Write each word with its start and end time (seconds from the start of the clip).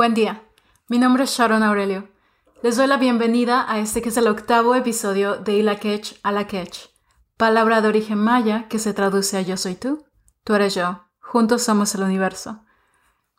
Buen 0.00 0.14
día, 0.14 0.42
mi 0.88 0.98
nombre 0.98 1.24
es 1.24 1.30
Sharon 1.30 1.62
Aurelio. 1.62 2.08
Les 2.62 2.78
doy 2.78 2.86
la 2.86 2.96
bienvenida 2.96 3.70
a 3.70 3.80
este 3.80 4.00
que 4.00 4.08
es 4.08 4.16
el 4.16 4.28
octavo 4.28 4.74
episodio 4.74 5.36
de 5.36 5.58
Ilakech 5.58 6.18
a 6.22 6.32
la 6.32 6.46
Kech, 6.46 6.88
palabra 7.36 7.82
de 7.82 7.88
origen 7.88 8.16
maya 8.16 8.66
que 8.68 8.78
se 8.78 8.94
traduce 8.94 9.36
a 9.36 9.42
yo 9.42 9.58
soy 9.58 9.74
tú, 9.74 10.02
tú 10.42 10.54
eres 10.54 10.74
yo, 10.74 11.04
juntos 11.20 11.64
somos 11.64 11.94
el 11.94 12.02
universo. 12.02 12.64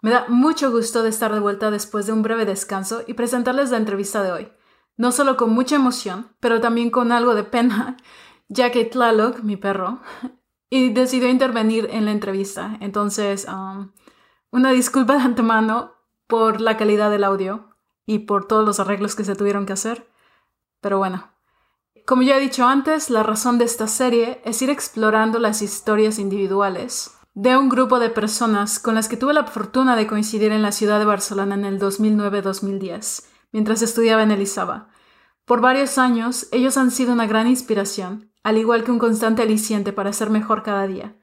Me 0.03 0.11
da 0.11 0.25
mucho 0.27 0.69
gusto 0.69 1.01
de 1.01 1.09
estar 1.09 1.33
de 1.33 1.39
vuelta 1.39 1.71
después 1.71 2.05
de 2.05 2.13
un 2.13 2.21
breve 2.21 2.45
descanso 2.45 3.01
y 3.07 3.15
presentarles 3.15 3.71
la 3.71 3.77
entrevista 3.77 4.21
de 4.21 4.31
hoy, 4.31 4.51
no 4.97 5.11
solo 5.11 5.37
con 5.37 5.49
mucha 5.49 5.77
emoción, 5.77 6.35
pero 6.39 6.61
también 6.61 6.91
con 6.91 7.11
algo 7.11 7.33
de 7.33 7.43
pena, 7.43 7.97
ya 8.49 8.71
que 8.71 8.85
Tlaloc, 8.85 9.39
mi 9.39 9.57
perro, 9.57 9.99
y 10.69 10.93
decidió 10.93 11.27
intervenir 11.27 11.89
en 11.91 12.05
la 12.05 12.11
entrevista. 12.11 12.77
Entonces, 12.81 13.47
um, 13.47 13.93
una 14.51 14.69
disculpa 14.69 15.15
de 15.15 15.23
antemano 15.23 16.00
por 16.31 16.61
la 16.61 16.77
calidad 16.77 17.11
del 17.11 17.25
audio 17.25 17.75
y 18.05 18.19
por 18.19 18.47
todos 18.47 18.65
los 18.65 18.79
arreglos 18.79 19.15
que 19.15 19.25
se 19.25 19.35
tuvieron 19.35 19.65
que 19.65 19.73
hacer. 19.73 20.07
Pero 20.79 20.97
bueno, 20.97 21.29
como 22.07 22.21
ya 22.21 22.37
he 22.37 22.39
dicho 22.39 22.65
antes, 22.65 23.09
la 23.09 23.21
razón 23.21 23.57
de 23.57 23.65
esta 23.65 23.85
serie 23.85 24.41
es 24.45 24.61
ir 24.61 24.69
explorando 24.69 25.39
las 25.39 25.61
historias 25.61 26.19
individuales 26.19 27.17
de 27.33 27.57
un 27.57 27.67
grupo 27.67 27.99
de 27.99 28.09
personas 28.09 28.79
con 28.79 28.95
las 28.95 29.09
que 29.09 29.17
tuve 29.17 29.33
la 29.33 29.43
fortuna 29.43 29.97
de 29.97 30.07
coincidir 30.07 30.53
en 30.53 30.61
la 30.61 30.71
ciudad 30.71 30.99
de 30.99 31.05
Barcelona 31.05 31.55
en 31.55 31.65
el 31.65 31.81
2009-2010, 31.81 33.25
mientras 33.51 33.81
estudiaba 33.81 34.23
en 34.23 34.31
Elizaba. 34.31 34.87
Por 35.43 35.59
varios 35.59 35.97
años, 35.97 36.47
ellos 36.53 36.77
han 36.77 36.91
sido 36.91 37.11
una 37.11 37.27
gran 37.27 37.47
inspiración, 37.47 38.31
al 38.41 38.57
igual 38.57 38.85
que 38.85 38.91
un 38.91 38.99
constante 38.99 39.41
aliciente 39.41 39.91
para 39.91 40.13
ser 40.13 40.29
mejor 40.29 40.63
cada 40.63 40.87
día. 40.87 41.13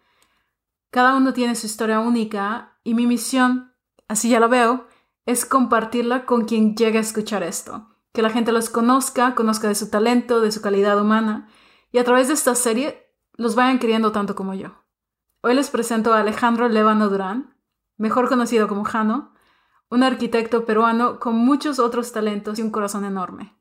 Cada 0.91 1.17
uno 1.17 1.33
tiene 1.33 1.55
su 1.55 1.65
historia 1.65 1.99
única 1.99 2.79
y 2.85 2.93
mi 2.93 3.07
misión, 3.07 3.73
así 4.07 4.29
ya 4.29 4.39
lo 4.39 4.51
veo, 4.51 4.87
es 5.29 5.45
compartirla 5.45 6.25
con 6.25 6.47
quien 6.47 6.75
llegue 6.75 6.97
a 6.97 7.03
escuchar 7.03 7.43
esto, 7.43 7.87
que 8.15 8.23
la 8.23 8.31
gente 8.31 8.51
los 8.51 8.71
conozca, 8.71 9.35
conozca 9.35 9.69
de 9.69 9.75
su 9.75 9.91
talento, 9.91 10.41
de 10.41 10.51
su 10.51 10.63
calidad 10.63 10.99
humana, 10.99 11.51
y 11.93 11.99
a 11.99 12.05
través 12.05 12.29
de 12.29 12.35
esta 12.35 12.55
serie 12.55 13.13
los 13.35 13.55
vayan 13.55 13.79
queriendo 13.79 14.11
tanto 14.11 14.35
como 14.35 14.55
yo. 14.55 14.87
Hoy 15.43 15.55
les 15.55 15.69
presento 15.69 16.15
a 16.15 16.21
Alejandro 16.21 16.71
Levano 16.71 17.11
Durán, 17.11 17.59
mejor 17.99 18.31
conocido 18.31 18.69
como 18.69 18.85
Jano, 18.85 19.35
un 19.91 20.03
arquitecto 20.03 20.65
peruano 20.65 21.21
con 21.21 21.35
muchos 21.35 21.79
otros 21.79 22.11
talentos 22.11 22.59
y 22.59 22.63
un 22.63 22.71
corazón 22.71 23.05
enorme. 23.05 23.55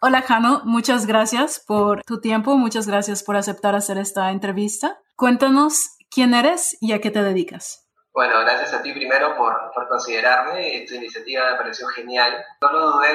Hola 0.00 0.22
Jano, 0.22 0.62
muchas 0.66 1.04
gracias 1.06 1.64
por 1.66 2.04
tu 2.04 2.20
tiempo, 2.20 2.56
muchas 2.56 2.86
gracias 2.86 3.24
por 3.24 3.34
aceptar 3.34 3.74
hacer 3.74 3.98
esta 3.98 4.30
entrevista. 4.30 5.00
Cuéntanos 5.16 5.96
quién 6.12 6.32
eres 6.32 6.78
y 6.80 6.92
a 6.92 7.00
qué 7.00 7.10
te 7.10 7.24
dedicas. 7.24 7.87
Bueno, 8.12 8.40
gracias 8.40 8.74
a 8.74 8.82
ti 8.82 8.92
primero 8.92 9.36
por, 9.36 9.70
por 9.72 9.88
considerarme, 9.88 10.84
tu 10.88 10.94
iniciativa 10.94 11.52
me 11.52 11.56
pareció 11.56 11.86
genial. 11.88 12.44
No 12.60 12.72
lo 12.72 12.90
dudé 12.90 13.10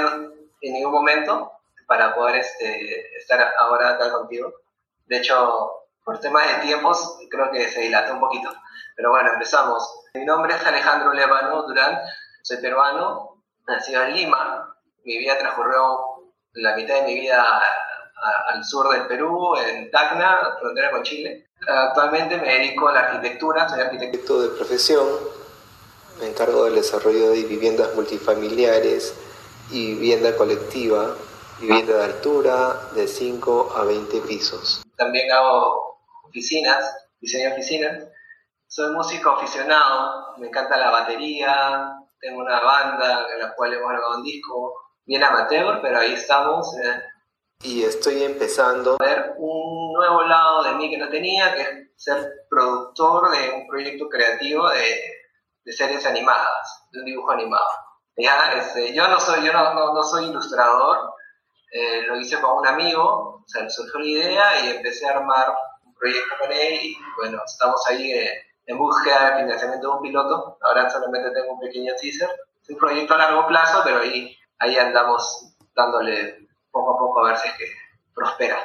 en 0.61 0.73
ningún 0.73 0.93
momento 0.93 1.51
para 1.87 2.15
poder 2.15 2.37
este, 2.37 3.15
estar 3.17 3.53
ahora 3.59 3.91
acá 3.91 4.11
contigo. 4.11 4.53
De 5.05 5.17
hecho, 5.17 5.83
por 6.03 6.19
temas 6.19 6.47
de 6.47 6.63
tiempos, 6.63 7.19
creo 7.29 7.51
que 7.51 7.67
se 7.69 7.81
dilató 7.81 8.13
un 8.13 8.19
poquito. 8.19 8.53
Pero 8.95 9.09
bueno, 9.09 9.33
empezamos. 9.33 10.05
Mi 10.13 10.25
nombre 10.25 10.55
es 10.55 10.65
Alejandro 10.65 11.13
Levano 11.13 11.63
Durán, 11.63 11.99
soy 12.41 12.57
peruano, 12.57 13.43
nacido 13.67 14.03
en 14.03 14.13
Lima. 14.13 14.75
Mi 15.03 15.17
vida 15.17 15.37
transcurrió 15.37 16.33
la 16.53 16.75
mitad 16.75 16.95
de 16.95 17.03
mi 17.03 17.15
vida 17.15 17.61
al 18.47 18.63
sur 18.63 18.89
del 18.89 19.07
Perú, 19.07 19.55
en 19.57 19.89
Tacna, 19.91 20.55
frontera 20.59 20.91
con 20.91 21.03
Chile. 21.03 21.49
Actualmente 21.67 22.37
me 22.37 22.47
dedico 22.47 22.87
a 22.89 22.93
la 22.93 22.99
arquitectura, 23.01 23.67
soy 23.69 23.81
arquitecto 23.81 24.41
de 24.41 24.49
profesión. 24.49 25.07
Me 26.19 26.27
encargo 26.27 26.65
del 26.65 26.75
desarrollo 26.75 27.31
de 27.31 27.43
viviendas 27.43 27.95
multifamiliares 27.95 29.13
y 29.71 29.95
vivienda 29.95 30.35
colectiva, 30.35 31.15
vivienda 31.59 31.97
de 31.97 32.03
altura 32.03 32.89
de 32.93 33.07
5 33.07 33.73
a 33.75 33.83
20 33.83 34.21
pisos. 34.21 34.83
También 34.95 35.31
hago 35.31 35.99
oficinas, 36.23 36.95
diseño 37.19 37.53
oficinas. 37.53 38.03
Soy 38.67 38.91
músico 38.91 39.31
aficionado, 39.31 40.35
me 40.37 40.47
encanta 40.47 40.77
la 40.77 40.91
batería, 40.91 41.93
tengo 42.19 42.41
una 42.41 42.59
banda 42.59 43.27
en 43.33 43.39
la 43.39 43.53
cual 43.53 43.73
hemos 43.73 43.89
grabado 43.89 44.17
un 44.17 44.23
disco, 44.23 44.73
bien 45.05 45.23
amateur, 45.23 45.79
pero 45.81 45.99
ahí 45.99 46.13
estamos. 46.13 46.75
Eh. 46.77 47.01
Y 47.63 47.83
estoy 47.83 48.23
empezando 48.23 48.97
a 48.99 49.03
ver 49.03 49.35
un 49.37 49.93
nuevo 49.93 50.23
lado 50.23 50.63
de 50.63 50.73
mí 50.73 50.89
que 50.89 50.97
no 50.97 51.07
tenía, 51.09 51.55
que 51.55 51.61
es 51.61 51.69
ser 51.95 52.45
productor 52.49 53.31
de 53.31 53.51
un 53.51 53.67
proyecto 53.67 54.09
creativo 54.09 54.69
de, 54.69 55.01
de 55.63 55.71
series 55.71 56.05
animadas, 56.05 56.87
de 56.91 56.99
un 56.99 57.05
dibujo 57.05 57.31
animado. 57.31 57.65
Ya, 58.17 58.51
este, 58.53 58.93
yo 58.93 59.07
no 59.07 59.17
soy, 59.17 59.45
yo 59.45 59.53
no, 59.53 59.93
no, 59.93 60.03
soy 60.03 60.25
ilustrador, 60.25 61.13
eh, 61.71 62.01
lo 62.05 62.19
hice 62.19 62.39
con 62.41 62.57
un 62.57 62.67
amigo, 62.67 63.41
o 63.43 63.47
sea, 63.47 63.69
surgió 63.69 63.99
la 63.99 64.05
idea 64.05 64.65
y 64.65 64.69
empecé 64.75 65.07
a 65.07 65.17
armar 65.17 65.55
proyecto 65.97 66.35
con 66.37 66.51
él 66.51 66.73
y 66.81 66.97
bueno, 67.15 67.41
estamos 67.45 67.81
ahí 67.87 68.11
en 68.65 68.77
búsqueda 68.77 69.29
de 69.29 69.43
financiamiento 69.43 69.87
de 69.87 69.95
un 69.95 70.01
piloto. 70.01 70.57
Ahora 70.61 70.89
solamente 70.89 71.31
tengo 71.31 71.53
un 71.53 71.61
pequeño 71.61 71.93
teaser. 71.99 72.29
Es 72.61 72.69
un 72.69 72.77
proyecto 72.77 73.13
a 73.13 73.19
largo 73.19 73.47
plazo, 73.47 73.81
pero 73.85 73.99
ahí, 73.99 74.35
ahí 74.59 74.75
andamos 74.77 75.55
dándole 75.73 76.42
poco 76.73 76.95
a 76.95 76.97
poco 76.97 77.19
a 77.21 77.27
ver 77.29 77.37
si 77.37 77.47
es 77.47 77.53
que 77.53 77.65
prospera. 78.13 78.57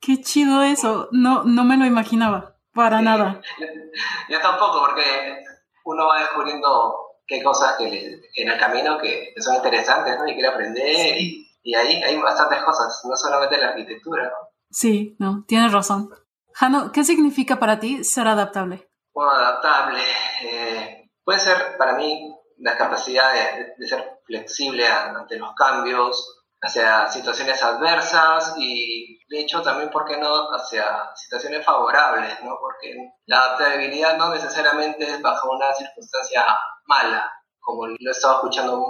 Qué 0.00 0.20
chido 0.20 0.62
eso, 0.62 1.08
no, 1.10 1.42
no 1.44 1.64
me 1.64 1.76
lo 1.76 1.86
imaginaba, 1.86 2.56
para 2.72 3.00
nada. 3.00 3.40
Yo, 4.28 4.40
tampoco, 4.40 4.80
porque 4.80 5.42
uno 5.84 6.06
va 6.06 6.20
descubriendo 6.20 7.18
qué 7.26 7.42
cosas 7.42 7.76
que 7.78 8.20
en 8.36 8.50
el 8.50 8.58
camino 8.58 8.98
que, 8.98 9.32
son 9.38 9.56
interesantes 9.56 10.18
¿no? 10.18 10.28
y 10.28 10.34
quiere 10.34 10.48
aprender 10.48 11.16
y, 11.18 11.48
y, 11.62 11.74
ahí 11.74 12.02
hay 12.02 12.18
bastantes 12.18 12.62
cosas, 12.62 13.02
no 13.08 13.16
solamente 13.16 13.58
la 13.58 13.68
arquitectura. 13.68 14.24
¿no? 14.24 14.50
Sí, 14.70 15.16
no, 15.18 15.44
tienes 15.48 15.72
razón. 15.72 16.10
Jano, 16.52 16.92
¿qué 16.92 17.02
significa 17.02 17.58
para 17.58 17.80
ti 17.80 18.04
ser 18.04 18.28
adaptable? 18.28 18.88
Bueno, 19.12 19.32
adaptable 19.32 20.00
eh, 20.42 21.10
puede 21.24 21.40
ser 21.40 21.76
para 21.78 21.94
mí 21.94 22.34
la 22.58 22.76
capacidad 22.76 23.32
de, 23.32 23.86
ser 23.86 24.20
flexible 24.24 24.86
ante 24.86 25.38
los 25.38 25.54
cambios, 25.54 26.43
hacia 26.64 27.06
situaciones 27.08 27.62
adversas 27.62 28.54
y 28.56 29.18
de 29.28 29.40
hecho 29.40 29.60
también, 29.62 29.90
¿por 29.90 30.06
qué 30.06 30.16
no?, 30.16 30.50
hacia 30.52 31.14
situaciones 31.14 31.64
favorables, 31.64 32.42
¿no? 32.42 32.56
Porque 32.58 32.96
la 33.26 33.38
adaptabilidad 33.38 34.16
no 34.16 34.32
necesariamente 34.32 35.04
es 35.04 35.20
bajo 35.20 35.50
una 35.50 35.72
circunstancia 35.74 36.46
mala, 36.86 37.30
como 37.60 37.86
lo 37.86 37.94
he 37.96 38.10
estado 38.10 38.36
escuchando 38.36 38.82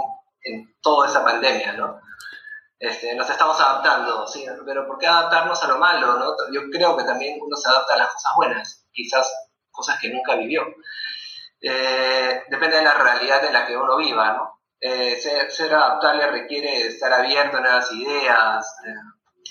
en 0.43 0.77
toda 0.81 1.09
esa 1.09 1.25
pandemia, 1.25 1.73
¿no? 1.73 2.01
Este, 2.79 3.15
nos 3.15 3.29
estamos 3.29 3.59
adaptando, 3.61 4.27
¿sí? 4.27 4.45
pero 4.67 4.87
¿por 4.87 4.99
qué 4.99 5.07
adaptarnos 5.07 5.63
a 5.63 5.69
lo 5.69 5.79
malo? 5.79 6.19
¿no? 6.19 6.35
Yo 6.53 6.69
creo 6.71 6.97
que 6.97 7.05
también 7.05 7.39
uno 7.41 7.57
se 7.57 7.69
adapta 7.69 7.95
a 7.95 7.99
las 7.99 8.13
cosas 8.13 8.33
buenas, 8.37 8.87
quizás 8.93 9.33
cosas 9.71 9.99
que 9.99 10.11
nunca 10.11 10.35
vivió. 10.35 10.63
Eh, 11.61 12.43
depende 12.51 12.77
de 12.77 12.83
la 12.85 12.95
realidad 12.95 13.43
en 13.45 13.53
la 13.53 13.67
que 13.67 13.77
uno 13.77 13.97
viva, 13.97 14.33
¿no? 14.33 14.61
Eh, 14.87 15.17
ser, 15.17 15.73
adaptable 15.73 16.27
requiere 16.27 16.89
estar 16.89 17.11
abierto 17.11 17.57
a 17.57 17.61
nuevas 17.61 17.91
ideas, 17.91 18.77
eh, 18.87 18.93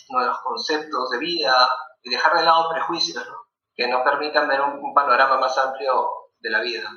nuevos 0.09 0.37
conceptos 0.43 1.09
de 1.09 1.17
vida 1.17 1.55
y 2.03 2.11
dejar 2.11 2.37
de 2.37 2.43
lado 2.43 2.69
prejuicios 2.71 3.25
¿no? 3.25 3.37
que 3.73 3.87
nos 3.87 4.03
permitan 4.03 4.47
ver 4.47 4.61
un 4.61 4.93
panorama 4.93 5.39
más 5.39 5.57
amplio 5.57 6.29
de 6.39 6.51
la 6.51 6.61
vida. 6.61 6.87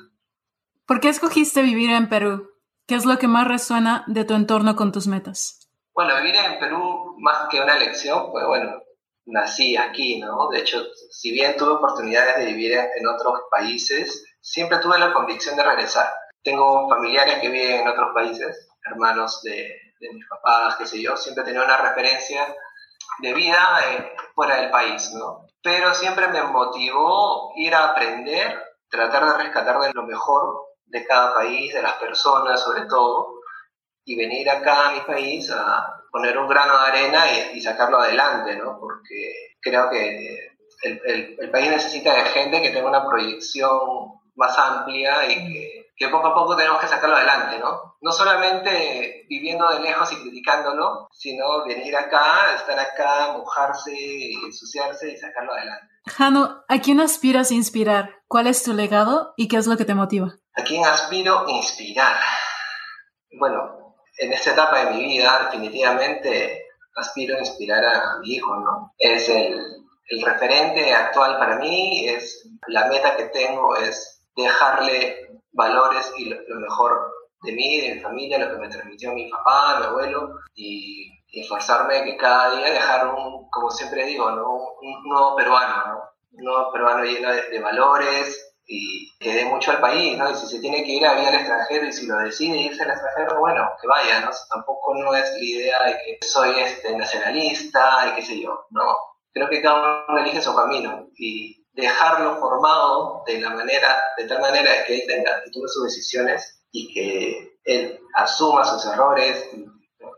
¿Por 0.85 0.99
qué 0.99 1.09
escogiste 1.09 1.63
vivir 1.63 1.89
en 1.89 2.09
Perú? 2.09 2.51
¿Qué 2.85 2.93
es 2.93 3.07
lo 3.07 3.17
que 3.17 3.27
más 3.27 3.47
resuena 3.47 4.03
de 4.05 4.23
tu 4.23 4.35
entorno 4.35 4.75
con 4.75 4.91
tus 4.91 5.07
metas? 5.07 5.67
Bueno, 5.95 6.15
vivir 6.17 6.35
en 6.35 6.59
Perú 6.59 7.15
más 7.17 7.47
que 7.49 7.59
una 7.59 7.75
elección, 7.75 8.29
pues 8.31 8.45
bueno, 8.45 8.83
nací 9.25 9.75
aquí, 9.77 10.19
¿no? 10.19 10.47
De 10.49 10.59
hecho, 10.59 10.83
si 11.09 11.31
bien 11.31 11.57
tuve 11.57 11.71
oportunidades 11.71 12.37
de 12.37 12.45
vivir 12.45 12.73
en 12.73 13.07
otros 13.07 13.33
países, 13.49 14.23
siempre 14.39 14.77
tuve 14.77 14.99
la 14.99 15.11
convicción 15.11 15.55
de 15.57 15.63
regresar. 15.63 16.07
Tengo 16.47 16.87
familiares 16.87 17.39
que 17.39 17.49
viven 17.49 17.81
en 17.81 17.87
otros 17.89 18.13
países, 18.13 18.69
hermanos 18.85 19.41
de, 19.43 19.67
mis 19.99 20.25
papás, 20.29 20.77
qué 20.77 20.85
sé 20.85 21.01
yo, 21.01 21.17
siempre 21.17 21.43
tenía 21.43 21.61
una 21.61 21.75
referencia 21.75 22.55
de 23.19 23.33
vida 23.33 23.59
eh, 23.85 24.15
fuera 24.33 24.55
del 24.55 24.69
país, 24.69 25.11
¿no? 25.11 25.45
Pero 25.61 25.93
siempre 25.93 26.29
me 26.29 26.41
motivó 26.43 27.51
ir 27.57 27.75
a 27.75 27.89
aprender, 27.89 28.63
tratar 28.89 29.25
de 29.25 29.43
rescatar 29.43 29.77
de 29.81 29.91
lo 29.91 30.03
mejor 30.03 30.67
de 30.85 31.05
cada 31.05 31.35
país, 31.35 31.73
de 31.73 31.81
las 31.81 31.95
personas 31.95 32.63
sobre 32.63 32.85
todo, 32.85 33.41
y 34.05 34.15
venir 34.15 34.49
acá 34.49 34.87
a 34.87 34.91
mi 34.93 35.01
país 35.01 35.51
a 35.51 36.01
poner 36.13 36.37
un 36.37 36.47
grano 36.47 36.81
de 36.81 36.87
arena 36.87 37.23
y, 37.53 37.59
sacarlo 37.59 37.99
adelante, 37.99 38.55
¿no? 38.55 38.79
Porque 38.79 39.57
creo 39.59 39.89
que 39.89 40.55
el, 40.83 41.51
país 41.51 41.71
necesita 41.71 42.13
de 42.13 42.21
gente 42.29 42.61
que 42.61 42.69
tenga 42.69 42.87
una 42.87 43.05
proyección 43.05 43.81
más 44.35 44.57
amplia 44.57 45.29
y 45.29 45.35
que, 45.51 45.86
que, 45.97 46.09
poco 46.09 46.27
a 46.27 46.35
poco 46.35 46.55
tenemos 46.55 46.79
que 46.79 46.87
sacarlo 46.87 47.15
adelante, 47.15 47.59
¿no? 47.59 47.95
No 48.01 48.11
solamente 48.11 49.25
viviendo 49.27 49.67
de 49.69 49.81
lejos 49.81 50.11
y 50.11 50.21
criticándolo, 50.21 51.07
sino 51.11 51.65
venir 51.65 51.95
acá, 51.95 52.53
estar 52.55 52.79
acá, 52.79 53.33
mojarse, 53.33 53.91
ensuciarse 54.45 55.11
y 55.11 55.17
sacarlo 55.17 55.53
adelante. 55.53 55.87
Jano, 56.05 56.63
¿a 56.67 56.79
quién 56.79 57.01
aspiras 57.01 57.51
a 57.51 57.55
inspirar? 57.55 58.21
¿Cuál 58.27 58.47
es 58.47 58.63
tu 58.63 58.73
legado 58.73 59.33
y 59.35 59.47
qué 59.47 59.57
es 59.57 59.67
lo 59.67 59.75
que 59.75 59.85
te 59.85 59.95
motiva? 59.95 60.35
¿A 60.55 60.63
quién 60.63 60.85
aspiro 60.85 61.47
a 61.47 61.51
inspirar? 61.51 62.17
bueno, 63.39 63.95
en 64.17 64.33
esta 64.33 64.51
etapa 64.51 64.85
de 64.85 64.91
mi 64.91 65.05
vida 65.05 65.49
definitivamente 65.51 66.65
aspiro 66.95 67.35
a 67.35 67.39
inspirar 67.39 67.85
a 67.85 68.19
mi 68.19 68.35
hijo, 68.35 68.55
¿no? 68.55 68.93
Es 68.97 69.29
el, 69.29 69.59
el 70.07 70.21
referente 70.23 70.93
actual 70.93 71.37
para 71.37 71.57
mí, 71.57 72.07
es 72.07 72.49
la 72.67 72.87
meta 72.87 73.15
que 73.15 73.25
tengo 73.25 73.75
es 73.75 74.23
dejarle 74.35 75.26
valores 75.57 76.13
y 76.17 76.25
lo, 76.25 76.59
mejor 76.59 77.11
de 77.41 77.51
mí, 77.51 77.81
de 77.81 77.95
mi 77.95 78.01
familia, 78.01 78.37
lo 78.37 78.51
que 78.51 78.61
me 78.61 78.69
transmitió 78.69 79.11
mi 79.11 79.29
papá, 79.29 79.79
mi 79.79 79.85
abuelo, 79.87 80.35
y, 80.55 81.11
esforzarme 81.29 82.03
que 82.03 82.17
cada 82.17 82.55
día 82.55 82.71
dejar 82.71 83.13
un, 83.13 83.47
como 83.51 83.69
siempre 83.69 84.05
digo, 84.05 84.31
¿no? 84.31 84.55
un, 84.81 85.03
nuevo 85.03 85.35
peruano, 85.35 85.85
¿no? 85.85 86.01
un 86.31 86.43
nuevo 86.45 86.71
peruano 86.71 87.03
lleno 87.03 87.31
de, 87.31 87.59
valores 87.59 88.55
y 88.65 89.15
que 89.19 89.33
dé 89.33 89.45
mucho 89.45 89.71
al 89.71 89.79
país, 89.79 90.17
¿no? 90.17 90.31
Y 90.31 90.35
si 90.35 90.47
se 90.47 90.59
tiene 90.59 90.83
que 90.83 90.93
ir 90.93 91.05
a 91.05 91.13
vivir 91.13 91.27
al 91.27 91.35
extranjero 91.35 91.85
y 91.85 91.93
si 91.93 92.07
lo 92.07 92.17
decide 92.17 92.57
irse 92.57 92.83
al 92.83 92.89
extranjero, 92.89 93.39
bueno, 93.39 93.69
que 93.79 93.87
vaya, 93.87 94.21
¿no? 94.21 94.31
Tampoco 94.49 94.95
no 94.95 95.13
es 95.13 95.31
la 95.31 95.39
idea 95.39 95.83
de 95.83 95.93
que 95.93 96.27
soy 96.27 96.59
este 96.59 96.97
nacionalista 96.97 98.07
y 98.07 98.15
qué 98.15 98.21
sé 98.23 98.41
yo, 98.41 98.65
no. 98.71 98.97
Creo 99.31 99.49
que 99.49 99.61
cada 99.61 100.05
uno 100.07 100.19
elige 100.19 100.41
su 100.41 100.55
camino 100.55 101.07
y 101.15 101.66
dejarlo 101.77 102.37
formado 102.37 103.23
de 103.27 103.39
la 103.39 103.51
manera, 103.51 103.95
de 104.17 104.25
tal 104.25 104.41
manera 104.41 104.83
que 104.85 104.95
él 104.95 105.03
tenga, 105.07 105.43
que 105.43 105.51
tome 105.51 105.67
sus 105.67 105.85
decisiones 105.85 106.65
y 106.71 106.91
que 106.91 107.59
él 107.63 107.99
asuma 108.15 108.63
sus 108.65 108.83
errores, 108.91 109.47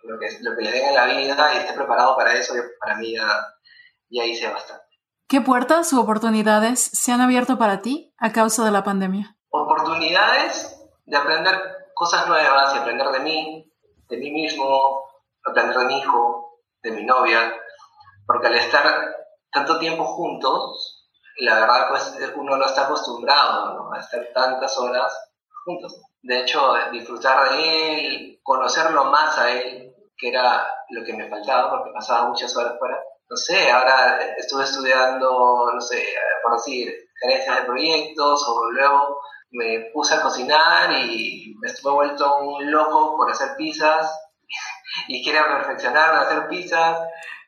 lo 0.04 0.18
que, 0.18 0.28
lo 0.42 0.56
que 0.56 0.64
le 0.64 0.72
den 0.72 0.86
en 0.88 0.96
la 0.96 1.06
vida 1.06 1.54
y 1.54 1.58
esté 1.58 1.74
preparado 1.74 2.16
para 2.16 2.34
eso, 2.34 2.54
para 2.80 2.96
mí 2.96 3.14
ya, 3.14 3.28
ya 4.10 4.26
hice 4.26 4.50
bastante. 4.50 4.86
¿Qué 5.28 5.42
puertas 5.42 5.92
u 5.92 6.00
oportunidades 6.00 6.80
se 6.80 7.12
han 7.12 7.22
abierto 7.22 7.58
para 7.58 7.82
ti 7.82 8.16
a 8.18 8.32
causa 8.32 8.64
de 8.64 8.72
la 8.72 8.84
pandemia? 8.84 9.36
Oportunidades 9.50 10.80
de 11.06 11.18
aprender 11.18 11.60
cosas 11.94 12.26
nuevas 12.28 12.74
y 12.74 12.78
aprender 12.78 13.08
de 13.10 13.20
mí, 13.20 13.74
de 14.08 14.18
mí 14.18 14.32
mismo, 14.32 15.04
aprender 15.46 15.78
de 15.78 15.86
mi 15.86 16.00
hijo, 16.00 16.62
de 16.82 16.92
mi 16.92 17.04
novia, 17.04 17.54
porque 18.26 18.48
al 18.48 18.56
estar 18.56 19.18
tanto 19.52 19.78
tiempo 19.78 20.06
juntos, 20.06 20.99
la 21.40 21.60
verdad 21.60 21.88
pues 21.90 22.16
uno 22.36 22.58
no 22.58 22.66
está 22.66 22.84
acostumbrado 22.84 23.92
a 23.94 24.00
estar 24.00 24.28
tantas 24.34 24.78
horas 24.78 25.14
juntos. 25.66 26.02
De 26.22 26.42
hecho, 26.42 26.74
disfrutar 26.92 27.50
de 27.52 27.94
él, 27.94 28.40
conocerlo 28.44 29.06
más 29.06 29.38
a 29.38 29.50
él, 29.52 29.94
que 30.18 30.30
era 30.30 30.68
lo 30.90 31.04
que 31.04 31.14
me 31.14 31.30
faltaba 31.30 31.70
porque 31.70 31.94
pasaba 31.94 32.28
muchas 32.28 32.56
horas 32.58 32.78
fuera. 32.78 33.00
No 33.30 33.38
sé, 33.38 33.72
ahora 33.72 34.20
estuve 34.38 34.64
estudiando, 34.64 35.72
no 35.74 35.82
sé, 35.82 36.04
por 36.44 36.54
decir, 36.54 36.94
gerencias 37.22 37.58
de 37.58 37.66
proyectos 37.66 38.46
o 38.48 38.72
luego 38.72 39.22
me 39.52 39.92
puse 39.94 40.16
a 40.16 40.22
cocinar 40.22 40.92
y 40.92 41.56
me 41.60 41.68
estuve 41.68 41.94
vuelto 41.94 42.38
un 42.40 42.72
loco 42.72 43.16
por 43.16 43.32
hacer 43.32 43.56
pizzas 43.56 44.12
y 45.08 45.24
quiero 45.24 45.46
perfeccionar 45.46 46.16
hacer 46.16 46.48
pizzas 46.48 47.00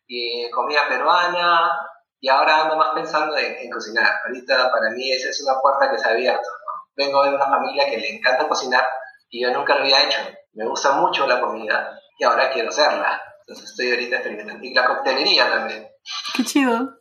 y 0.08 0.50
comida 0.52 0.88
peruana 0.88 1.91
y 2.21 2.29
ahora 2.29 2.62
ando 2.62 2.77
más 2.77 2.89
pensando 2.94 3.35
en, 3.35 3.69
cocinar. 3.71 4.21
Ahorita 4.25 4.71
para 4.71 4.91
mí 4.91 5.12
esa 5.12 5.29
es 5.29 5.41
una 5.41 5.59
puerta 5.59 5.91
que 5.91 5.97
se 5.97 6.07
ha 6.07 6.12
abierto. 6.12 6.47
Vengo 6.95 7.23
de 7.23 7.33
una 7.33 7.45
familia 7.45 7.89
que 7.89 7.97
le 7.97 8.15
encanta 8.15 8.47
cocinar 8.47 8.85
y 9.29 9.41
yo 9.41 9.51
nunca 9.51 9.75
lo 9.75 9.81
había 9.81 10.03
hecho. 10.03 10.19
Me 10.53 10.68
gusta 10.68 10.94
mucho 10.94 11.25
la 11.25 11.41
comida 11.41 12.00
y 12.19 12.23
ahora 12.23 12.51
quiero 12.51 12.69
hacerla. 12.69 13.19
Entonces 13.39 13.71
estoy 13.71 13.89
ahorita 13.89 14.18
experimentando. 14.18 14.63
Y 14.63 14.73
la 14.73 14.85
coctelería 14.85 15.50
también. 15.50 15.88
Qué 16.35 16.44
chido. 16.44 16.91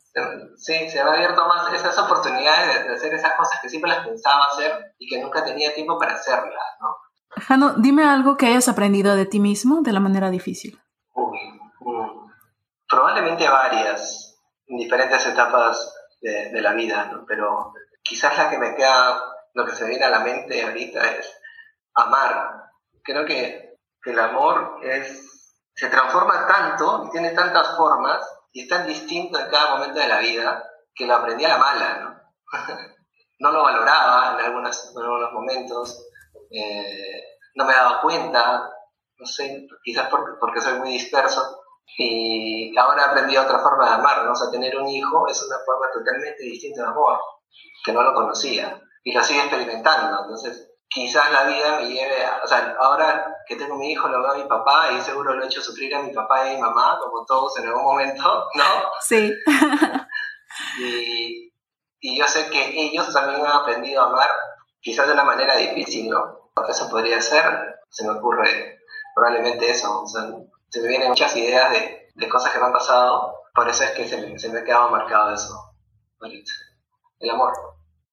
Sí, 0.57 0.89
se 0.89 1.03
me 1.03 1.09
ha 1.09 1.13
abierto 1.13 1.45
más 1.47 1.71
esas 1.71 1.97
oportunidades 1.99 2.85
de, 2.85 2.93
hacer 2.93 3.13
esas 3.13 3.33
cosas 3.35 3.59
que 3.61 3.69
siempre 3.69 3.91
las 3.91 4.05
pensaba 4.05 4.45
hacer 4.51 4.95
y 4.97 5.07
que 5.07 5.21
nunca 5.21 5.43
tenía 5.45 5.73
tiempo 5.73 5.97
para 5.99 6.15
hacerlas, 6.15 6.63
¿no? 6.81 6.97
Jano, 7.43 7.73
dime 7.77 8.03
algo 8.03 8.35
que 8.35 8.47
hayas 8.47 8.67
aprendido 8.67 9.15
de 9.15 9.25
ti 9.25 9.39
mismo 9.39 9.81
de 9.81 9.93
la 9.93 10.01
manera 10.01 10.29
difícil. 10.29 10.81
Uy, 11.13 11.39
mm, 11.79 12.29
probablemente 12.89 13.47
varias 13.47 14.30
en 14.71 14.77
diferentes 14.77 15.25
etapas 15.25 15.93
de, 16.21 16.61
la 16.61 16.71
vida, 16.71 17.11
pero 17.27 17.73
quizás 18.01 18.37
la 18.37 18.49
que 18.49 18.57
me 18.57 18.73
queda, 18.73 19.21
lo 19.53 19.65
que 19.65 19.75
se 19.75 19.85
viene 19.85 20.05
a 20.05 20.09
la 20.09 20.19
mente 20.19 20.63
ahorita 20.63 21.01
es 21.11 21.37
amar. 21.93 22.71
Creo 23.03 23.25
que, 23.25 23.69
el 24.03 24.19
amor 24.19 24.79
es, 24.81 25.53
se 25.75 25.87
transforma 25.87 26.47
tanto 26.47 27.03
y 27.05 27.11
tiene 27.11 27.31
tantas 27.31 27.77
formas 27.77 28.19
y 28.51 28.63
es 28.63 28.67
tan 28.67 28.87
distinto 28.87 29.37
en 29.37 29.47
cada 29.51 29.75
momento 29.75 29.99
de 29.99 30.07
la 30.07 30.17
vida 30.17 30.63
que 30.95 31.05
lo 31.05 31.15
aprendí 31.15 31.45
a 31.45 31.49
la 31.49 31.57
mala, 31.57 31.99
¿no? 31.99 32.21
no 33.39 33.51
lo 33.51 33.63
valoraba 33.63 34.39
en, 34.39 34.45
algunos 34.45 34.93
momentos, 35.33 36.03
eh, 36.49 37.37
no 37.53 37.65
me 37.65 37.73
daba 37.73 38.01
cuenta, 38.01 38.71
no 39.17 39.25
sé, 39.25 39.67
quizás 39.83 40.07
porque, 40.09 40.31
porque 40.39 40.61
soy 40.61 40.79
muy 40.79 40.93
disperso, 40.93 41.60
y 41.97 42.77
ahora 42.77 43.05
aprendí 43.05 43.37
otra 43.37 43.59
forma 43.59 43.85
de 43.85 43.95
amar, 43.95 44.25
¿no? 44.25 44.31
O 44.31 44.35
sea, 44.35 44.49
tener 44.49 44.75
un 44.77 44.87
hijo 44.87 45.27
es 45.27 45.41
una 45.43 45.57
forma 45.65 45.87
totalmente 45.93 46.43
distinta 46.43 46.83
de 46.83 46.87
amor, 46.87 47.19
que 47.83 47.91
no 47.91 48.03
lo 48.03 48.13
conocía, 48.13 48.81
y 49.03 49.13
lo 49.13 49.23
sigue 49.23 49.41
experimentando. 49.41 50.21
Entonces, 50.21 50.71
quizás 50.87 51.31
la 51.31 51.43
vida 51.43 51.79
me 51.79 51.89
lleve 51.89 52.25
a, 52.25 52.41
o 52.43 52.47
sea, 52.47 52.75
ahora 52.79 53.35
que 53.47 53.55
tengo 53.55 53.75
mi 53.75 53.91
hijo, 53.91 54.07
lo 54.07 54.21
veo 54.21 54.31
a 54.31 54.37
mi 54.37 54.45
papá 54.45 54.91
y 54.91 55.01
seguro 55.01 55.33
lo 55.33 55.43
he 55.43 55.45
hecho 55.45 55.61
sufrir 55.61 55.93
a 55.95 56.01
mi 56.01 56.13
papá 56.13 56.45
y 56.45 56.51
a 56.51 56.55
mi 56.55 56.61
mamá, 56.61 56.99
como 57.01 57.25
todos 57.25 57.57
en 57.59 57.67
algún 57.67 57.83
momento, 57.83 58.23
¿no? 58.55 58.63
Sí. 59.01 59.33
y, 60.79 61.53
y 61.99 62.19
yo 62.19 62.27
sé 62.27 62.49
que 62.49 62.81
ellos 62.81 63.13
también 63.13 63.45
han 63.45 63.61
aprendido 63.61 64.01
a 64.01 64.07
amar, 64.07 64.29
quizás 64.79 65.07
de 65.07 65.13
una 65.13 65.23
manera 65.23 65.55
difícil, 65.55 66.09
¿no? 66.09 66.51
Eso 66.67 66.89
podría 66.89 67.21
ser, 67.21 67.43
se 67.89 68.05
me 68.05 68.17
ocurre 68.17 68.79
probablemente 69.15 69.69
eso, 69.69 70.01
o 70.01 70.07
sea, 70.07 70.23
se 70.71 70.81
me 70.81 70.87
vienen 70.87 71.09
muchas 71.09 71.35
ideas 71.35 71.69
de, 71.71 72.09
de 72.15 72.29
cosas 72.29 72.51
que 72.51 72.59
me 72.59 72.65
han 72.65 72.73
pasado, 72.73 73.35
por 73.53 73.67
eso 73.67 73.83
es 73.83 73.91
que 73.91 74.07
se 74.07 74.17
me, 74.21 74.39
se 74.39 74.49
me 74.49 74.59
ha 74.59 74.63
quedado 74.63 74.89
marcado 74.89 75.33
eso 75.33 75.53
El 77.19 77.29
amor. 77.29 77.53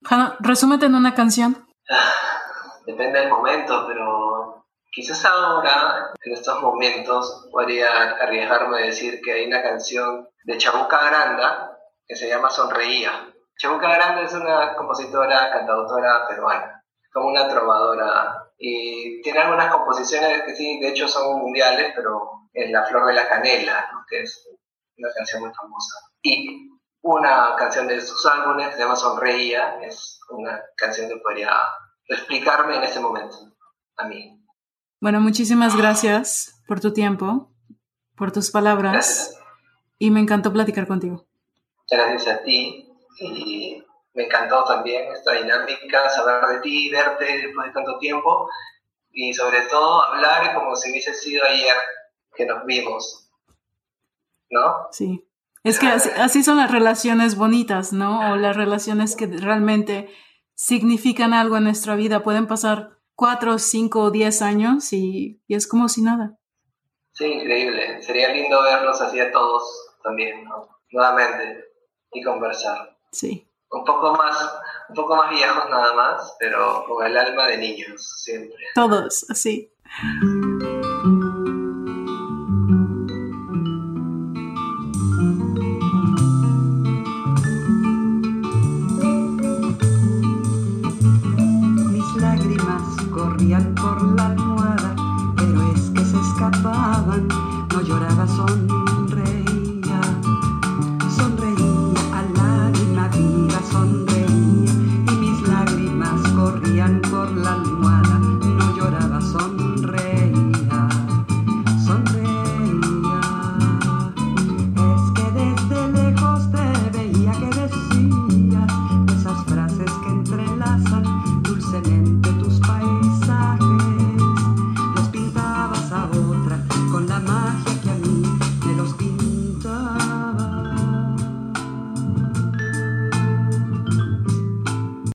Hanna, 0.04 0.36
resúmete 0.40 0.86
en 0.86 0.94
una 0.94 1.14
canción. 1.14 1.68
Depende 2.86 3.20
del 3.20 3.30
momento, 3.30 3.86
pero 3.86 4.64
quizás 4.90 5.24
ahora, 5.24 6.12
en 6.20 6.32
estos 6.32 6.60
momentos, 6.60 7.48
podría 7.52 7.88
arriesgarme 8.22 8.78
a 8.78 8.86
decir 8.86 9.20
que 9.22 9.32
hay 9.32 9.46
una 9.46 9.62
canción 9.62 10.28
de 10.44 10.58
Chabuca 10.58 11.04
Granda 11.04 11.78
que 12.06 12.16
se 12.16 12.28
llama 12.28 12.50
Sonreía. 12.50 13.32
Chabuca 13.56 13.88
Granda 13.88 14.22
es 14.22 14.32
una 14.32 14.74
compositora, 14.74 15.50
cantautora 15.52 16.26
peruana, 16.26 16.82
como 17.12 17.28
una 17.28 17.48
trovadora. 17.48 18.50
Y 18.58 19.20
tiene 19.22 19.40
algunas 19.40 19.72
composiciones 19.72 20.42
que 20.42 20.54
sí, 20.56 20.80
de 20.80 20.88
hecho 20.88 21.06
son 21.06 21.38
mundiales, 21.38 21.92
pero 21.94 22.37
en 22.52 22.72
La 22.72 22.84
Flor 22.84 23.06
de 23.06 23.14
la 23.14 23.28
Canela, 23.28 23.90
que 24.08 24.22
es 24.22 24.48
una 24.96 25.08
canción 25.14 25.42
muy 25.42 25.52
famosa. 25.52 25.98
Y 26.22 26.70
una 27.02 27.54
canción 27.56 27.86
de 27.86 28.00
sus 28.00 28.24
álbumes 28.26 28.74
se 28.74 28.80
llama 28.80 28.96
Sonreía, 28.96 29.78
es 29.82 30.20
una 30.30 30.60
canción 30.76 31.08
que 31.08 31.16
podría 31.16 31.52
explicarme 32.08 32.76
en 32.76 32.84
ese 32.84 33.00
momento, 33.00 33.36
a 33.96 34.06
mí. 34.06 34.38
Bueno, 35.00 35.20
muchísimas 35.20 35.76
gracias 35.76 36.60
por 36.66 36.80
tu 36.80 36.92
tiempo, 36.92 37.52
por 38.16 38.32
tus 38.32 38.50
palabras. 38.50 39.34
Y 39.98 40.10
me 40.10 40.20
encantó 40.20 40.52
platicar 40.52 40.86
contigo. 40.86 41.26
Gracias 41.90 42.26
a 42.28 42.42
ti. 42.42 42.88
Y 43.20 43.82
me 44.14 44.24
encantó 44.24 44.64
también 44.64 45.12
esta 45.12 45.32
dinámica, 45.32 46.08
saber 46.10 46.44
de 46.46 46.60
ti, 46.60 46.90
verte 46.90 47.24
después 47.24 47.68
de 47.68 47.72
tanto 47.72 47.98
tiempo. 47.98 48.48
Y 49.12 49.32
sobre 49.34 49.62
todo 49.62 50.02
hablar 50.02 50.54
como 50.54 50.76
si 50.76 50.90
hubiese 50.90 51.14
sido 51.14 51.44
ayer 51.44 51.74
que 52.38 52.46
nos 52.46 52.64
vimos, 52.64 53.28
¿no? 54.48 54.86
Sí. 54.92 55.28
Es 55.64 55.80
que 55.80 55.88
así, 55.88 56.42
son 56.44 56.56
las 56.56 56.70
relaciones 56.70 57.36
bonitas, 57.36 57.92
¿no? 57.92 58.32
O 58.32 58.36
las 58.36 58.56
relaciones 58.56 59.16
que 59.16 59.26
realmente 59.26 60.08
significan 60.54 61.34
algo 61.34 61.56
en 61.56 61.64
nuestra 61.64 61.96
vida. 61.96 62.22
Pueden 62.22 62.46
pasar 62.46 62.96
cuatro, 63.16 63.58
cinco 63.58 64.04
o 64.04 64.10
diez 64.10 64.40
años 64.40 64.92
y, 64.92 65.42
es 65.48 65.66
como 65.66 65.88
si 65.88 66.02
nada. 66.02 66.38
Sí, 67.12 67.26
increíble. 67.26 68.00
Sería 68.00 68.32
lindo 68.32 68.62
verlos 68.62 69.00
así 69.00 69.18
a 69.18 69.32
todos 69.32 69.96
también, 70.02 70.44
¿no? 70.44 70.68
Nuevamente 70.92 71.64
y 72.12 72.22
conversar. 72.22 72.96
Sí. 73.10 73.44
Un 73.70 73.84
poco 73.84 74.12
más, 74.12 74.60
un 74.88 74.94
poco 74.94 75.16
más 75.16 75.30
viejos 75.30 75.68
nada 75.68 75.92
más, 75.92 76.36
pero 76.38 76.84
con 76.86 77.04
el 77.04 77.18
alma 77.18 77.48
de 77.48 77.58
niños 77.58 78.22
siempre. 78.22 78.56
Todos, 78.74 79.26
así. 79.28 79.70